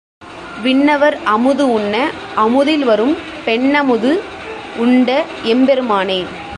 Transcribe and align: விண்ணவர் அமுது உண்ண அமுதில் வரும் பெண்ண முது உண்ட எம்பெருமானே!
விண்ணவர் 0.63 1.17
அமுது 1.25 1.71
உண்ண 1.71 1.95
அமுதில் 2.35 2.83
வரும் 2.83 3.15
பெண்ண 3.45 3.83
முது 3.83 4.11
உண்ட 4.77 5.25
எம்பெருமானே! 5.43 6.19